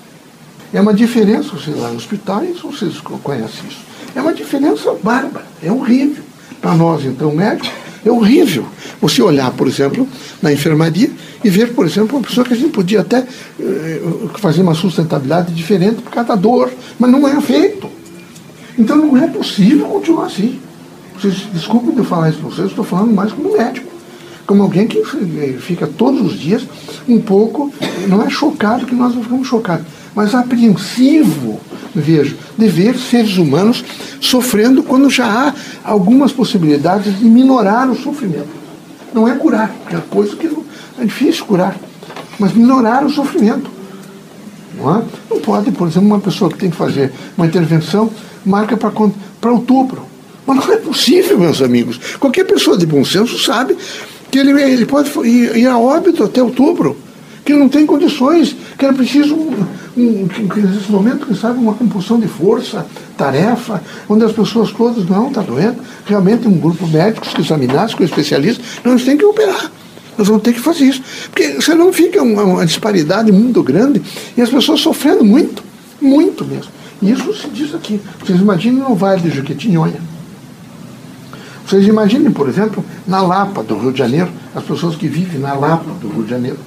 É 0.76 0.82
uma 0.82 0.94
diferença, 0.94 1.52
vocês 1.52 1.80
lá 1.80 1.88
no 1.88 1.96
hospital, 1.96 2.44
vocês 2.62 3.00
conhecem 3.00 3.66
isso. 3.66 3.80
É 4.14 4.22
uma 4.22 4.34
diferença 4.34 4.94
bárbara, 5.02 5.46
é 5.64 5.72
horrível. 5.72 6.22
Para 6.62 6.76
nós, 6.76 7.06
então, 7.06 7.34
médicos, 7.34 7.72
é 8.06 8.12
horrível 8.12 8.66
você 9.00 9.22
olhar, 9.22 9.50
por 9.52 9.70
exemplo, 9.70 10.06
na 10.42 10.52
enfermaria 10.52 11.10
e 11.42 11.50
ver, 11.50 11.74
por 11.74 11.86
exemplo, 11.86 12.18
uma 12.18 12.28
pessoa 12.28 12.46
que 12.46 12.54
a 12.54 12.58
gente 12.58 12.72
podia 12.72 13.00
até 13.00 13.26
eh, 13.58 14.02
fazer 14.38 14.64
uma 14.64 14.74
sustentabilidade 14.74 15.54
diferente 15.54 16.02
por 16.02 16.12
causa 16.12 16.28
da 16.28 16.36
dor, 16.36 16.70
mas 17.00 17.10
não 17.10 17.26
é 17.26 17.40
feito. 17.40 17.90
Então 18.78 18.98
não 18.98 19.16
é 19.16 19.28
possível 19.28 19.86
continuar 19.86 20.26
assim. 20.26 20.60
Vocês, 21.18 21.48
desculpem 21.54 21.96
de 21.96 22.04
falar 22.04 22.32
isso 22.32 22.40
para 22.40 22.50
vocês, 22.50 22.68
estou 22.68 22.84
falando 22.84 23.14
mais 23.14 23.32
como 23.32 23.58
médico. 23.58 23.88
Como 24.46 24.62
alguém 24.62 24.88
que 24.88 25.02
fica 25.62 25.88
todos 25.88 26.20
os 26.20 26.38
dias 26.38 26.68
um 27.08 27.22
pouco, 27.22 27.74
não 28.10 28.22
é 28.22 28.30
chocado 28.30 28.86
que 28.86 28.94
nós 28.94 29.16
não 29.16 29.24
ficamos 29.24 29.48
chocados, 29.48 29.86
mas 30.16 30.34
apreensivo 30.34 31.60
vejo, 31.94 32.38
de 32.58 32.68
ver 32.68 32.98
seres 32.98 33.38
humanos 33.38 33.84
sofrendo 34.20 34.84
quando 34.84 35.10
já 35.10 35.26
há 35.26 35.54
algumas 35.84 36.32
possibilidades 36.32 37.18
de 37.20 37.26
minorar 37.26 37.90
o 37.90 37.96
sofrimento. 37.96 38.50
Não 39.14 39.28
é 39.28 39.36
curar, 39.36 39.74
é 39.92 39.98
coisa 40.10 40.36
que 40.36 40.48
é 40.48 41.04
difícil 41.04 41.46
curar, 41.46 41.76
mas 42.40 42.54
minorar 42.54 43.06
o 43.06 43.10
sofrimento. 43.10 43.70
Não, 44.78 44.98
é? 44.98 45.04
não 45.30 45.40
pode, 45.40 45.72
por 45.72 45.88
exemplo, 45.88 46.08
uma 46.08 46.20
pessoa 46.20 46.50
que 46.52 46.58
tem 46.58 46.70
que 46.70 46.76
fazer 46.76 47.12
uma 47.38 47.48
intervenção 47.48 48.12
marca 48.46 48.76
para 48.78 49.52
outubro. 49.52 50.06
Mas 50.46 50.58
não 50.58 50.74
é 50.74 50.78
possível, 50.78 51.40
meus 51.40 51.62
amigos. 51.62 51.98
Qualquer 52.20 52.44
pessoa 52.44 52.78
de 52.78 52.86
bom 52.86 53.04
senso 53.04 53.42
sabe 53.42 53.76
que 54.30 54.38
ele, 54.38 54.52
ele 54.62 54.86
pode 54.86 55.10
ir, 55.28 55.56
ir 55.56 55.68
a 55.68 55.78
óbito 55.78 56.24
até 56.24 56.44
outubro, 56.44 56.98
que 57.44 57.54
não 57.54 57.70
tem 57.70 57.86
condições, 57.86 58.56
que 58.78 58.86
era 58.86 58.94
preciso 58.94 59.34
um, 59.34 59.66
nesse 59.96 60.92
momento, 60.92 61.26
quem 61.26 61.36
sabe, 61.36 61.58
uma 61.58 61.74
compulsão 61.74 62.20
de 62.20 62.28
força, 62.28 62.86
tarefa, 63.18 63.82
onde 64.10 64.26
as 64.26 64.32
pessoas 64.32 64.72
todas, 64.72 65.08
não, 65.08 65.30
está 65.30 65.42
doendo, 65.42 65.78
realmente 66.06 66.48
um 66.48 66.58
grupo 66.58 66.86
médico 66.88 67.26
que 67.26 67.42
examinasse 67.42 67.96
com 67.96 68.04
especialistas, 68.04 68.66
nós 68.84 69.04
temos 69.04 69.20
que 69.20 69.26
operar. 69.26 69.72
Nós 70.18 70.28
vamos 70.28 70.44
ter 70.44 70.54
que 70.54 70.60
fazer 70.60 70.86
isso. 70.86 71.02
Porque 71.30 71.62
senão 71.62 71.92
fica 71.92 72.22
uma, 72.22 72.44
uma 72.44 72.66
disparidade 72.66 73.32
muito 73.32 73.62
grande 73.64 74.02
e 74.36 74.42
as 74.42 74.50
pessoas 74.50 74.80
sofrendo 74.80 75.24
muito, 75.24 75.64
muito 76.02 76.46
mesmo. 76.46 76.72
E 77.02 77.12
isso 77.12 77.34
se 77.34 77.50
diz 77.50 77.76
aqui. 77.76 78.00
Vocês 78.24 78.40
imaginem 78.40 78.80
no 78.80 78.96
Vale 78.96 79.22
de 79.22 79.30
Jequitinhonha. 79.30 80.00
Vocês 81.68 81.86
imaginem, 81.88 82.32
por 82.32 82.48
exemplo, 82.48 82.84
na 83.08 83.22
Lapa 83.22 83.64
do 83.64 83.78
Rio 83.78 83.92
de 83.92 83.98
Janeiro, 83.98 84.30
as 84.54 84.64
pessoas 84.64 84.96
que 84.96 85.08
vivem 85.08 85.40
na 85.40 85.54
Lapa 85.54 85.92
do 86.00 86.08
Rio 86.08 86.24
de 86.24 86.30
Janeiro 86.30 86.60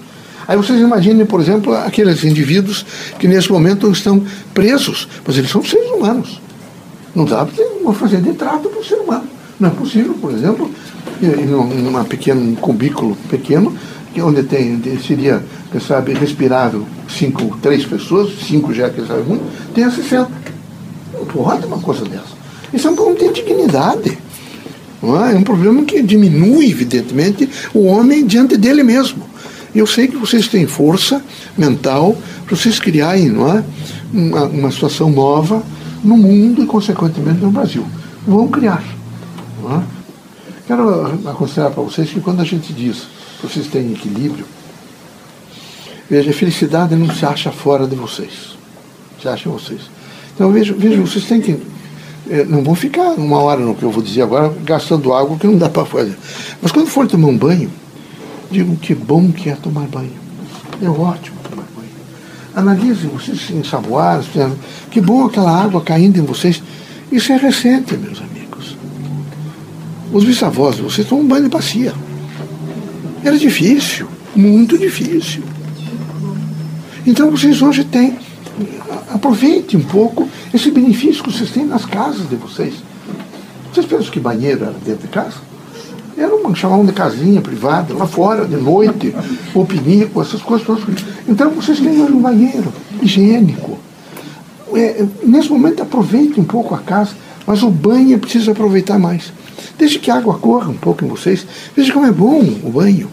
Aí 0.48 0.56
vocês 0.56 0.80
imaginem, 0.80 1.26
por 1.26 1.40
exemplo, 1.40 1.74
aqueles 1.74 2.24
indivíduos 2.24 2.86
que 3.18 3.28
nesse 3.28 3.52
momento 3.52 3.90
estão 3.92 4.24
presos, 4.54 5.06
mas 5.26 5.36
eles 5.36 5.50
são 5.50 5.62
seres 5.62 5.90
humanos. 5.90 6.40
Não 7.14 7.26
dá 7.26 7.44
para 7.44 7.92
fazer 7.92 8.22
de 8.22 8.32
trato 8.32 8.70
para 8.70 8.80
o 8.80 8.84
ser 8.84 8.94
humano. 8.94 9.28
Não 9.60 9.68
é 9.68 9.72
possível, 9.72 10.14
por 10.14 10.32
exemplo, 10.32 10.70
em 11.22 11.54
um 11.54 12.04
pequeno 12.04 12.56
cubículo 12.56 13.14
pequeno, 13.28 13.76
que 14.14 14.22
onde 14.22 14.42
tem, 14.42 14.80
seria, 15.06 15.44
quem 15.70 15.80
sabe, 15.80 16.14
respirável 16.14 16.86
cinco, 17.08 17.58
três 17.60 17.84
pessoas, 17.84 18.32
cinco 18.46 18.72
já 18.72 18.88
que 18.88 19.04
sabe 19.06 19.22
muito, 19.24 19.44
tem 19.74 19.90
60. 19.90 20.30
Não 21.12 21.26
pode 21.26 21.66
uma 21.66 21.78
coisa 21.78 22.04
dessa. 22.04 22.38
Isso 22.72 22.88
é 22.88 22.90
um 22.90 22.94
problema 22.96 23.32
de 23.32 23.42
dignidade. 23.42 24.18
É? 25.02 25.32
é 25.32 25.36
um 25.36 25.42
problema 25.42 25.84
que 25.84 26.02
diminui, 26.02 26.70
evidentemente, 26.70 27.48
o 27.74 27.84
homem 27.84 28.26
diante 28.26 28.56
dele 28.56 28.82
mesmo. 28.82 29.27
Eu 29.74 29.86
sei 29.86 30.08
que 30.08 30.16
vocês 30.16 30.48
têm 30.48 30.66
força 30.66 31.22
mental 31.56 32.16
para 32.46 32.56
vocês 32.56 32.78
criarem 32.80 33.28
não 33.28 33.56
é? 33.56 33.64
uma, 34.12 34.44
uma 34.44 34.70
situação 34.70 35.10
nova 35.10 35.62
no 36.02 36.16
mundo 36.16 36.62
e, 36.62 36.66
consequentemente, 36.66 37.40
no 37.40 37.50
Brasil. 37.50 37.86
Vão 38.26 38.48
criar. 38.48 38.82
É? 39.70 39.82
Quero 40.66 41.28
aconselhar 41.28 41.70
para 41.70 41.82
vocês 41.82 42.10
que 42.10 42.20
quando 42.20 42.40
a 42.40 42.44
gente 42.44 42.72
diz 42.72 43.06
que 43.40 43.46
vocês 43.46 43.66
têm 43.66 43.92
equilíbrio, 43.92 44.44
veja, 46.08 46.30
a 46.30 46.34
felicidade 46.34 46.94
não 46.94 47.12
se 47.14 47.24
acha 47.24 47.50
fora 47.50 47.86
de 47.86 47.96
vocês. 47.96 48.56
Se 49.20 49.28
acha 49.28 49.48
em 49.48 49.52
vocês. 49.52 49.80
Então, 50.34 50.52
veja, 50.52 50.74
veja 50.76 51.00
vocês 51.00 51.24
têm 51.24 51.40
que. 51.40 51.58
Eh, 52.30 52.44
não 52.44 52.62
vão 52.62 52.74
ficar 52.74 53.14
uma 53.14 53.38
hora 53.38 53.60
no 53.60 53.74
que 53.74 53.82
eu 53.82 53.90
vou 53.90 54.02
dizer 54.02 54.22
agora, 54.22 54.52
gastando 54.62 55.12
água 55.12 55.38
que 55.38 55.46
não 55.46 55.56
dá 55.56 55.68
para 55.68 55.84
fazer. 55.84 56.16
Mas 56.62 56.70
quando 56.70 56.86
for 56.86 57.06
tomar 57.06 57.28
um 57.28 57.36
banho, 57.36 57.70
Digo 58.50 58.76
que 58.76 58.94
bom 58.94 59.30
que 59.30 59.50
é 59.50 59.54
tomar 59.54 59.86
banho. 59.88 60.12
É 60.80 60.88
ótimo 60.88 61.36
tomar 61.48 61.66
banho. 61.76 61.88
Analisem, 62.54 63.10
vocês 63.10 63.40
se 63.40 63.52
ensaboaram, 63.52 64.24
que 64.90 65.00
bom 65.00 65.26
aquela 65.26 65.62
água 65.62 65.82
caindo 65.82 66.18
em 66.18 66.22
vocês. 66.22 66.62
Isso 67.12 67.32
é 67.32 67.36
recente, 67.36 67.96
meus 67.96 68.20
amigos. 68.20 68.76
Os 70.12 70.24
bisavós 70.24 70.78
vocês 70.78 71.06
tomam 71.06 71.26
banho 71.26 71.44
de 71.44 71.50
bacia. 71.50 71.92
Era 73.22 73.36
difícil, 73.36 74.08
muito 74.34 74.78
difícil. 74.78 75.42
Então 77.06 77.30
vocês 77.30 77.60
hoje 77.60 77.84
têm. 77.84 78.16
Aproveitem 79.12 79.80
um 79.80 79.84
pouco 79.84 80.28
esse 80.52 80.70
benefício 80.70 81.22
que 81.22 81.32
vocês 81.32 81.50
têm 81.50 81.66
nas 81.66 81.84
casas 81.84 82.28
de 82.28 82.36
vocês. 82.36 82.74
Vocês 83.72 83.86
pensam 83.86 84.10
que 84.10 84.20
banheiro 84.20 84.64
era 84.64 84.74
dentro 84.84 85.02
de 85.02 85.08
casa? 85.08 85.47
Era 86.18 86.34
uma, 86.34 86.52
chamavam 86.52 86.84
de 86.84 86.92
casinha 86.92 87.40
privada, 87.40 87.94
lá 87.94 88.04
fora, 88.04 88.44
de 88.44 88.56
noite, 88.56 89.14
ou 89.54 89.64
pinico, 89.64 90.20
essas 90.20 90.42
coisas 90.42 90.66
todas. 90.66 90.82
Então 91.28 91.50
vocês 91.50 91.78
têm 91.78 92.02
um 92.02 92.20
banheiro 92.20 92.72
higiênico. 93.00 93.78
É, 94.74 95.06
nesse 95.24 95.48
momento 95.48 95.80
aproveite 95.80 96.40
um 96.40 96.44
pouco 96.44 96.74
a 96.74 96.78
casa, 96.78 97.12
mas 97.46 97.62
o 97.62 97.70
banho 97.70 98.18
preciso 98.18 98.50
aproveitar 98.50 98.98
mais. 98.98 99.32
Deixe 99.78 100.00
que 100.00 100.10
a 100.10 100.16
água 100.16 100.34
corra 100.34 100.68
um 100.68 100.76
pouco 100.76 101.04
em 101.04 101.08
vocês. 101.08 101.46
Veja 101.76 101.92
como 101.92 102.04
é 102.04 102.10
bom 102.10 102.40
o 102.64 102.70
banho. 102.70 103.08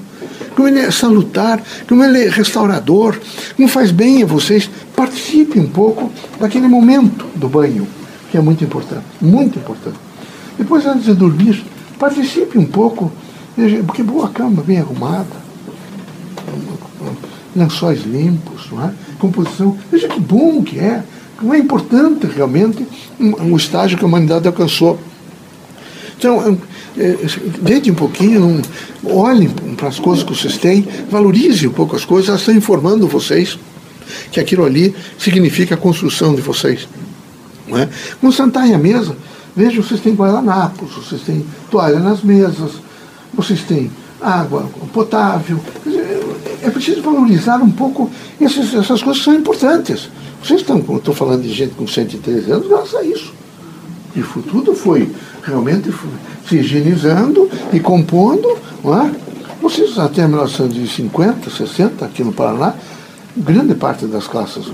Como 0.56 0.68
ele 0.68 0.80
é 0.80 0.90
salutar, 0.90 1.62
como 1.88 2.04
ele 2.04 2.24
é 2.24 2.30
restaurador, 2.30 3.20
como 3.56 3.68
faz 3.68 3.92
bem 3.92 4.24
a 4.24 4.26
vocês. 4.26 4.68
Participe 4.96 5.60
um 5.60 5.68
pouco 5.68 6.12
daquele 6.40 6.68
momento 6.68 7.28
do 7.36 7.48
banho, 7.48 7.88
que 8.32 8.38
é 8.38 8.42
muito 8.42 8.64
importante. 8.64 9.04
Muito 9.22 9.60
importante. 9.60 9.98
Depois, 10.58 10.86
antes 10.86 11.06
de 11.06 11.14
dormir, 11.14 11.64
Participe 12.00 12.58
um 12.58 12.66
pouco, 12.66 13.12
porque 13.86 14.04
boa 14.04 14.30
cama, 14.30 14.62
bem 14.62 14.80
arrumada, 14.80 15.46
lençóis 17.56 18.04
limpos, 18.04 18.70
não 18.72 18.86
é? 18.86 18.94
composição. 19.20 19.78
Veja 19.92 20.08
que 20.08 20.20
bom 20.20 20.62
que 20.62 20.80
é, 20.80 21.04
como 21.38 21.54
é 21.54 21.58
importante 21.58 22.28
realmente 22.28 22.86
o 23.20 23.56
estágio 23.56 23.98
que 23.98 24.04
a 24.04 24.08
humanidade 24.08 24.48
alcançou. 24.48 25.00
Então, 26.18 26.58
deite 27.62 27.92
um 27.92 27.96
pouquinho, 27.96 28.62
olhem 29.04 29.50
para 29.76 29.90
as 29.90 30.00
coisas 30.00 30.24
que 30.24 30.34
vocês 30.34 30.58
têm, 30.58 30.88
valorizem 31.10 31.68
um 31.68 31.74
pouco 31.74 31.96
as 31.96 32.06
coisas, 32.06 32.30
elas 32.30 32.42
estão 32.42 32.56
informando 32.56 33.08
vocês 33.08 33.58
que 34.32 34.40
aquilo 34.40 34.66
ali 34.66 34.96
significa 35.18 35.76
a 35.76 35.78
construção 35.78 36.36
de 36.36 36.42
vocês. 36.42 36.88
Não 37.68 37.78
é? 37.78 37.90
Quando 38.22 38.34
sentarem 38.34 38.74
à 38.74 38.78
mesa, 38.78 39.16
Veja, 39.56 39.82
vocês 39.82 40.02
têm 40.02 40.14
guardanapos, 40.14 40.94
vocês 40.96 41.22
têm 41.22 41.46
toalha 41.72 42.00
nas 42.00 42.22
mesas, 42.22 42.74
vocês 43.34 43.62
têm 43.64 43.90
água 44.22 44.70
potável. 44.92 45.60
É 46.62 46.70
preciso 46.70 47.02
valorizar 47.02 47.58
um 47.58 47.70
pouco 47.70 48.10
essas, 48.40 48.74
essas 48.74 49.02
coisas 49.02 49.20
que 49.20 49.26
são 49.26 49.36
importantes. 49.36 50.10
Vocês 50.44 50.62
estão, 50.62 50.80
estou 50.80 51.14
falando 51.14 51.44
de 51.44 51.54
gente 51.54 51.74
com 51.76 51.88
113 51.88 52.52
anos, 52.52 52.68
graças 52.68 52.96
a 52.96 53.04
isso. 53.04 53.34
E 54.16 54.22
tudo 54.50 54.74
foi 54.74 55.10
realmente 55.44 55.94
se 56.48 56.58
higienizando 56.58 57.50
e 57.72 57.80
compondo. 57.80 58.58
Não 58.84 59.02
é? 59.02 59.12
Vocês 59.62 59.98
até 59.98 60.28
1950, 60.28 61.50
60, 61.50 62.06
aqui 62.06 62.24
no 62.24 62.32
Paraná, 62.32 62.74
grande 63.36 63.74
parte 63.74 64.06
das 64.06 64.28
classes, 64.28 64.66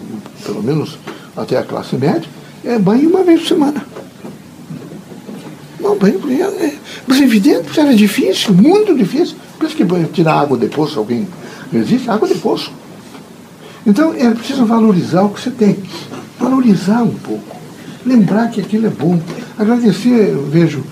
pelo 0.45 0.61
menos 0.61 0.97
até 1.35 1.57
a 1.57 1.63
classe 1.63 1.95
média, 1.95 2.29
é 2.63 2.77
banho 2.77 3.09
uma 3.09 3.23
vez 3.23 3.41
por 3.41 3.47
semana. 3.47 3.90
Banho, 5.95 6.19
é, 6.31 6.73
mas 7.07 7.19
é 7.19 7.23
evidente, 7.23 7.79
era 7.79 7.93
difícil, 7.93 8.53
muito 8.53 8.95
difícil. 8.95 9.35
Por 9.57 9.67
isso 9.67 9.75
que 9.75 9.85
tirar 10.13 10.39
água 10.39 10.57
de 10.57 10.67
poço, 10.67 10.99
alguém 10.99 11.27
existe 11.73 12.09
água 12.09 12.27
de 12.27 12.35
poço. 12.35 12.71
Então 13.85 14.13
é 14.13 14.29
preciso 14.31 14.65
valorizar 14.65 15.23
o 15.23 15.29
que 15.29 15.41
você 15.41 15.51
tem. 15.51 15.77
Valorizar 16.39 17.03
um 17.03 17.13
pouco. 17.13 17.57
Lembrar 18.05 18.49
que 18.49 18.61
aquilo 18.61 18.87
é 18.87 18.89
bom. 18.89 19.19
Agradecer, 19.57 20.35
vejo, 20.49 20.83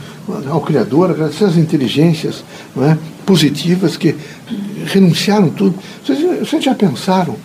ao 0.49 0.61
Criador, 0.61 1.11
agradecer 1.11 1.45
as 1.45 1.57
inteligências 1.57 2.43
não 2.75 2.85
é, 2.85 2.97
positivas 3.25 3.97
que 3.97 4.15
renunciaram 4.85 5.49
tudo. 5.49 5.75
Vocês, 6.05 6.39
vocês 6.39 6.63
já 6.63 6.75
pensaram 6.75 7.35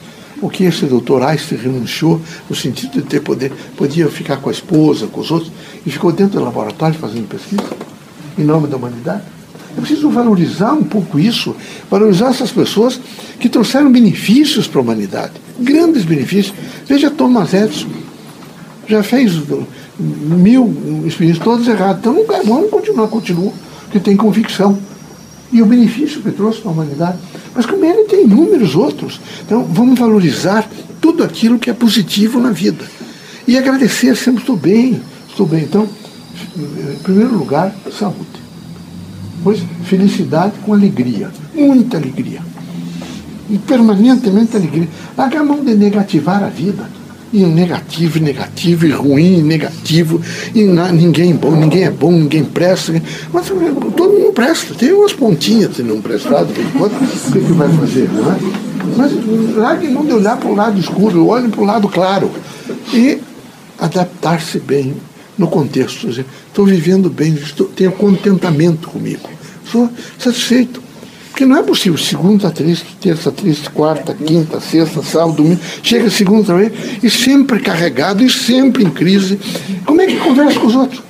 o 0.45 0.51
que 0.51 0.65
esse 0.65 0.85
doutor 0.85 1.23
Einstein 1.23 1.59
renunciou 1.59 2.21
no 2.51 2.55
sentido 2.55 3.01
de 3.01 3.03
ter 3.03 3.21
poder, 3.21 3.51
podia 3.79 4.11
ficar 4.11 4.37
com 4.37 4.51
a 4.51 4.53
esposa, 4.53 5.07
com 5.07 5.23
os 5.23 5.31
outros, 5.31 5.51
e 5.87 5.91
ficou 5.91 6.13
dentro 6.13 6.39
do 6.39 6.45
laboratório 6.45 6.95
fazendo 6.99 7.27
pesquisa, 7.27 7.65
em 8.37 8.45
nome 8.45 8.69
da 8.69 8.77
humanidade? 8.77 9.23
É 9.75 9.81
preciso 9.81 10.11
valorizar 10.11 10.75
um 10.75 10.85
pouco 10.85 11.19
isso, 11.19 11.57
valorizar 11.91 12.29
essas 12.29 12.53
pessoas 12.53 13.01
que 13.41 13.49
trouxeram 13.49 13.91
benefícios 13.91 14.69
para 14.69 14.81
a 14.81 14.83
humanidade, 14.83 15.33
grandes 15.59 16.05
benefícios. 16.05 16.55
Veja 16.87 17.11
Thomas 17.11 17.55
Edison, 17.55 17.89
já 18.87 19.03
fez 19.03 19.33
mil 19.99 21.05
experiências 21.07 21.43
todas 21.43 21.67
erradas, 21.67 22.01
então 22.01 22.13
não 22.13 22.45
bom 22.45 22.69
continuar, 22.69 23.09
continua, 23.09 23.53
porque 23.85 23.99
tem 23.99 24.15
convicção. 24.15 24.79
E 25.55 25.63
o 25.63 25.67
benefício 25.67 26.21
que 26.21 26.33
trouxe 26.33 26.61
para 26.61 26.73
a 26.73 26.75
humanidade. 26.75 27.19
Mas 27.55 27.65
como 27.65 27.85
ele 27.85 28.05
tem 28.05 28.25
inúmeros 28.25 28.75
outros. 28.75 29.21
Então 29.47 29.63
vamos 29.65 29.97
valorizar 29.99 30.69
tudo 31.01 31.23
aquilo 31.23 31.61
que 31.61 31.71
é 31.71 31.73
positivo 31.73 32.41
na 32.41 32.51
vida. 32.51 32.85
E 33.47 33.57
agradecer 33.57 34.17
sempre, 34.17 34.41
estou 34.41 34.57
bem, 34.57 35.01
estou 35.29 35.47
bem. 35.47 35.63
Então, 35.63 35.89
em 36.57 37.03
primeiro 37.05 37.39
lugar, 37.39 37.73
saúde. 37.97 38.43
Pois 39.45 39.63
felicidade 39.85 40.55
com 40.65 40.75
alegria, 40.75 41.31
muita 41.55 41.99
alegria. 41.99 42.43
E 43.49 43.57
permanentemente 43.59 44.57
alegria. 44.57 44.89
Larga 45.17 45.39
a 45.41 45.45
mão 45.45 45.65
de 45.65 45.75
negativar 45.75 46.43
a 46.43 46.49
vida. 46.49 46.89
E 47.35 47.45
negativo, 47.45 48.21
negativo, 48.21 48.87
e 48.87 48.93
ruim, 48.93 49.41
e 49.41 49.43
negativo, 49.43 50.21
e 50.55 50.63
na, 50.63 50.93
ninguém 50.93 51.33
é 51.33 51.35
bom, 51.35 51.51
ninguém 51.51 51.83
é 51.83 51.91
bom, 51.91 52.13
ninguém 52.13 52.45
presta. 52.45 52.93
Mas 53.33 53.49
todo 53.49 54.13
mundo 54.13 54.33
presta, 54.33 54.73
tem 54.75 54.93
umas 54.93 55.13
pontinhas 55.13 55.75
se 55.75 55.83
não 55.83 56.01
prestado, 56.01 56.51
o 56.51 57.33
que, 57.33 57.41
que 57.41 57.53
vai 57.53 57.69
fazer, 57.71 58.09
não 58.13 58.31
é? 58.31 58.37
Mas 58.97 59.57
largue 59.57 59.89
mão 59.89 60.07
de 60.07 60.13
olhar 60.13 60.37
para 60.37 60.49
o 60.49 60.55
lado 60.55 60.79
escuro, 60.79 61.27
olhe 61.27 61.49
para 61.49 61.61
o 61.61 61.65
lado 61.65 61.89
claro. 61.89 62.31
E 62.93 63.19
adaptar-se 63.81 64.61
bem 64.61 64.95
no 65.37 65.49
contexto. 65.49 66.09
Estou 66.09 66.65
vivendo 66.65 67.11
bem, 67.11 67.35
estou, 67.35 67.67
tenho 67.67 67.91
contentamento 67.91 68.89
comigo. 68.89 69.29
Sou 69.65 69.91
satisfeito. 70.19 70.84
Porque 71.35 71.45
não 71.45 71.57
é 71.57 71.65
possível, 71.65 71.99
segunda 71.99 72.49
triste, 72.49 72.97
terça 73.01 73.33
triste, 73.33 73.69
quarta, 73.69 74.15
quinta, 74.15 74.61
sexta, 74.61 75.03
sábado, 75.03 75.39
domingo, 75.39 75.61
chega 75.83 76.09
segunda 76.09 76.55
vez 76.55 76.73
e 77.03 77.11
sempre 77.11 77.59
carregado 77.59 78.23
e 78.23 78.31
sempre 78.31 78.85
em 78.85 78.89
crise. 78.89 79.41
Como 79.85 80.01
é 80.01 80.07
que 80.07 80.17
conversa 80.19 80.61
com 80.61 80.69
os 80.69 80.77
outros? 80.77 81.03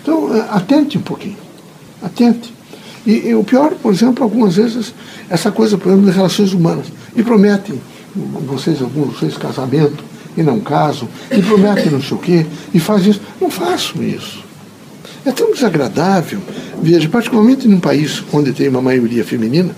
Então, 0.00 0.34
é, 0.34 0.40
atente 0.48 0.96
um 0.96 1.02
pouquinho. 1.02 1.36
Atente. 2.02 2.50
E, 3.06 3.28
e, 3.28 3.34
o 3.34 3.44
pior, 3.44 3.74
por 3.74 3.92
exemplo, 3.92 4.24
algumas 4.24 4.56
vezes, 4.56 4.94
essa 5.28 5.52
coisa, 5.52 5.76
por 5.76 5.92
exemplo, 5.92 6.10
de 6.10 6.16
relações 6.16 6.54
humanas. 6.54 6.86
E 7.14 7.22
prometem, 7.22 7.78
vocês, 8.46 8.80
alguns 8.80 9.18
vocês, 9.18 9.36
casamento, 9.36 10.02
e 10.34 10.42
não 10.42 10.60
casam, 10.60 11.06
e 11.30 11.42
prometem 11.42 11.90
não 11.90 12.00
sei 12.00 12.16
o 12.16 12.20
quê, 12.20 12.46
e 12.72 12.80
fazem 12.80 13.10
isso. 13.10 13.20
Não 13.38 13.50
façam 13.50 14.02
isso. 14.02 14.45
É 15.26 15.32
tão 15.32 15.50
desagradável. 15.50 16.40
Veja, 16.80 17.08
particularmente 17.08 17.66
num 17.66 17.80
país 17.80 18.22
onde 18.32 18.52
tem 18.52 18.68
uma 18.68 18.80
maioria 18.80 19.24
feminina, 19.24 19.74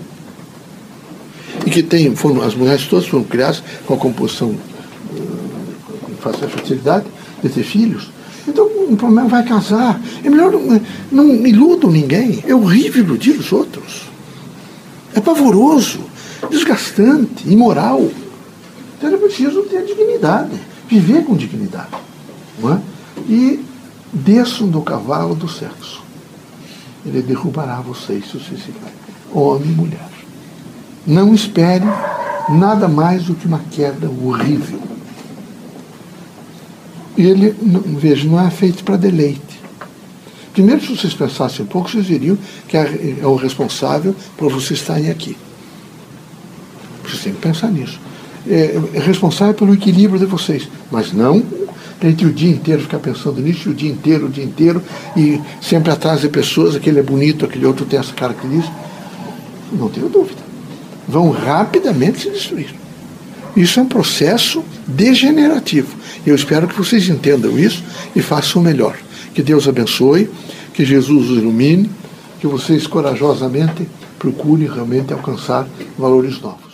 e 1.65 1.71
que 1.71 1.81
tem, 1.81 2.15
foram, 2.15 2.41
as 2.41 2.53
mulheres 2.53 2.85
todas 2.87 3.07
foram 3.07 3.23
criadas 3.23 3.63
com 3.85 3.95
a 3.95 3.97
composição 3.97 4.55
com 6.21 6.29
uh, 6.29 6.45
a 6.45 6.47
fertilidade, 6.47 7.05
de 7.41 7.49
ter 7.49 7.63
filhos. 7.63 8.11
Então 8.47 8.65
o 8.65 8.95
problema 8.95 9.27
vai 9.27 9.43
casar. 9.43 9.99
É 10.23 10.29
melhor 10.29 10.51
não, 10.51 10.81
não 11.11 11.47
iludam 11.47 11.91
ninguém. 11.91 12.43
É 12.47 12.53
horrível 12.53 13.03
iludir 13.03 13.31
os 13.31 13.51
outros. 13.51 14.03
É 15.15 15.19
pavoroso, 15.19 15.99
desgastante, 16.49 17.47
imoral. 17.51 18.07
Então 18.97 19.13
é 19.13 19.17
preciso 19.17 19.63
ter 19.63 19.83
dignidade, 19.83 20.51
viver 20.87 21.23
com 21.23 21.35
dignidade. 21.35 21.89
Não 22.61 22.73
é? 22.73 22.79
E 23.27 23.59
desçam 24.11 24.67
do 24.67 24.81
cavalo 24.81 25.35
do 25.35 25.47
sexo. 25.47 26.03
Ele 27.05 27.21
derrubará 27.21 27.79
vocês 27.81 28.25
se 28.25 28.37
vocês 28.37 28.61
ficarem. 28.61 28.95
Homem 29.31 29.71
e 29.71 29.75
mulher. 29.75 30.09
Não 31.05 31.33
espere 31.33 31.85
nada 32.49 32.87
mais 32.87 33.25
do 33.25 33.35
que 33.35 33.45
uma 33.45 33.61
queda 33.71 34.09
horrível. 34.09 34.79
Ele, 37.17 37.55
veja, 37.97 38.27
não 38.27 38.39
é 38.39 38.49
feito 38.49 38.83
para 38.83 38.95
deleite. 38.95 39.59
Primeiro, 40.53 40.81
se 40.81 40.95
vocês 40.95 41.13
pensassem 41.13 41.63
um 41.63 41.67
pouco, 41.67 41.89
vocês 41.89 42.05
diriam 42.05 42.37
que 42.67 42.75
é, 42.75 43.17
é 43.21 43.25
o 43.25 43.35
responsável 43.35 44.15
por 44.37 44.51
vocês 44.51 44.79
estarem 44.79 45.09
aqui. 45.09 45.37
Vocês 47.03 47.23
têm 47.23 47.33
que 47.33 47.39
pensar 47.39 47.69
nisso. 47.71 47.99
É, 48.47 48.79
é 48.93 48.99
responsável 48.99 49.53
pelo 49.53 49.73
equilíbrio 49.73 50.19
de 50.19 50.25
vocês, 50.25 50.67
mas 50.91 51.13
não 51.13 51.43
entre 52.01 52.25
o 52.25 52.33
dia 52.33 52.49
inteiro 52.49 52.81
ficar 52.81 52.99
pensando 52.99 53.41
nisso, 53.41 53.69
o 53.69 53.73
dia 53.73 53.91
inteiro, 53.91 54.27
o 54.27 54.29
dia 54.29 54.43
inteiro, 54.43 54.81
e 55.15 55.39
sempre 55.61 55.91
atrás 55.91 56.21
de 56.21 56.29
pessoas, 56.29 56.75
aquele 56.75 56.99
é 56.99 57.03
bonito, 57.03 57.45
aquele 57.45 57.65
outro 57.65 57.85
tem 57.85 57.99
essa 57.99 58.13
característica. 58.13 58.73
Não 59.71 59.89
tenho 59.89 60.09
dúvida. 60.09 60.41
Vão 61.07 61.29
rapidamente 61.31 62.21
se 62.21 62.29
destruir. 62.29 62.73
Isso 63.55 63.79
é 63.79 63.83
um 63.83 63.87
processo 63.87 64.63
degenerativo. 64.87 65.95
Eu 66.25 66.35
espero 66.35 66.67
que 66.67 66.77
vocês 66.77 67.09
entendam 67.09 67.57
isso 67.57 67.83
e 68.15 68.21
façam 68.21 68.61
o 68.61 68.65
melhor. 68.65 68.97
Que 69.33 69.41
Deus 69.41 69.67
abençoe, 69.67 70.29
que 70.73 70.85
Jesus 70.85 71.29
os 71.29 71.37
ilumine, 71.37 71.89
que 72.39 72.47
vocês 72.47 72.87
corajosamente 72.87 73.87
procurem 74.17 74.67
realmente 74.67 75.11
alcançar 75.13 75.67
valores 75.97 76.39
novos. 76.41 76.68